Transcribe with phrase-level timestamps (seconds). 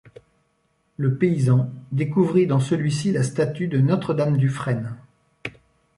[0.97, 4.97] Le paysan découvrit dans celui-ci la statue de Notre-Dame-du-Frêne.